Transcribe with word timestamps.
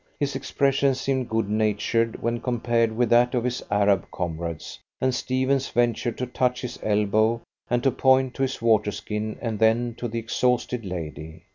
His 0.19 0.35
expression 0.35 0.95
seemed 0.95 1.29
good 1.29 1.47
natured 1.47 2.23
when 2.23 2.41
compared 2.41 2.91
with 2.91 3.11
that 3.11 3.35
of 3.35 3.43
his 3.43 3.61
Arab 3.69 4.09
comrades, 4.11 4.79
and 4.99 5.13
Stephens 5.13 5.69
ventured 5.69 6.17
to 6.17 6.25
touch 6.25 6.61
his 6.61 6.79
elbow 6.81 7.41
and 7.69 7.83
to 7.83 7.91
point 7.91 8.33
to 8.33 8.41
his 8.41 8.63
water 8.63 8.91
skin, 8.91 9.37
and 9.43 9.59
then 9.59 9.93
to 9.99 10.07
the 10.07 10.17
exhausted 10.17 10.85
lady. 10.87 11.43